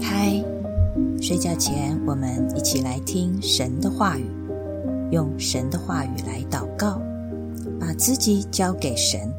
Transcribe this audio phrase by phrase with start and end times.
[0.00, 0.42] 嗨
[1.20, 4.24] 睡觉前，我们一起来听神的话语，
[5.10, 7.00] 用神的话语来祷告，
[7.80, 9.32] 把自己交给神，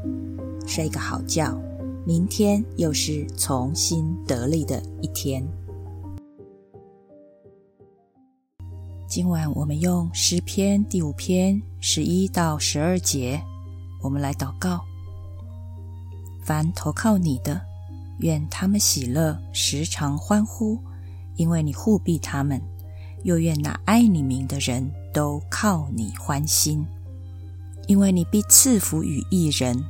[0.67, 1.57] 睡个好觉。
[2.05, 5.45] 明天又是重新得力的一天。
[9.07, 13.41] 今晚我们用诗篇第五篇十一到十二节，
[14.01, 14.81] 我们来祷告。
[16.43, 17.61] 凡投靠你的，
[18.19, 20.79] 愿他们喜乐，时常欢呼。
[21.35, 22.61] 因为你护庇他们，
[23.23, 26.85] 又愿那爱你名的人都靠你欢心。
[27.87, 29.81] 因为你必赐福于一人，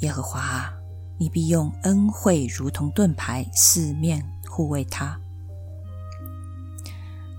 [0.00, 0.72] 耶和华，
[1.18, 5.20] 你必用恩惠如同盾牌，四面护卫他。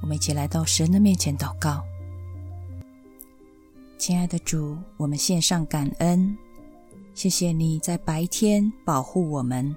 [0.02, 1.84] 我们一起来到神的面前祷告，
[3.98, 6.38] 亲爱的主，我们献上感恩，
[7.16, 9.76] 谢谢你在白天保护我们。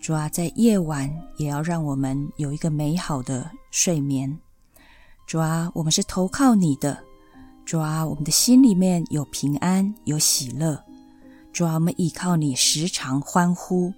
[0.00, 4.38] 主啊，在夜晚也要让我们有一个美好的睡眠。
[5.26, 6.98] 主啊，我们是投靠你的。
[7.66, 10.82] 主啊，我们的心里面有平安，有喜乐。
[11.52, 13.92] 主啊，我们依靠你，时常欢呼。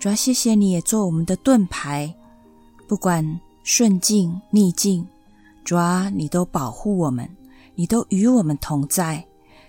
[0.00, 2.12] 主啊，谢谢你也做我们的盾牌，
[2.88, 5.06] 不管顺境逆境，
[5.64, 7.30] 主啊，你都保护我们，
[7.76, 9.24] 你都与我们同在。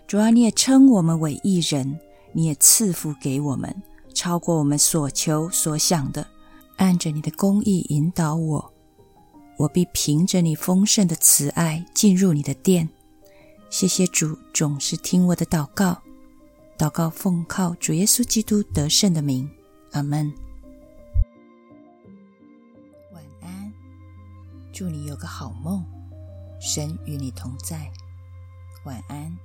[0.07, 1.99] 主啊，你也称我们为一人，
[2.31, 3.73] 你也赐福给我们。
[4.23, 6.25] 超过我们所求所想的，
[6.77, 8.73] 按着你的公义引导我，
[9.57, 12.87] 我必凭着你丰盛的慈爱进入你的殿。
[13.69, 16.01] 谢谢主，总是听我的祷告，
[16.77, 19.51] 祷告奉靠主耶稣基督得胜的名，
[19.91, 20.33] 阿门。
[23.11, 23.73] 晚安，
[24.71, 25.83] 祝你有个好梦，
[26.61, 27.91] 神与你同在，
[28.85, 29.37] 晚安。